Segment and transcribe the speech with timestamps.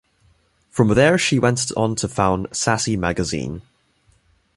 [0.71, 3.61] From there she went on to found "Sassy Magazine".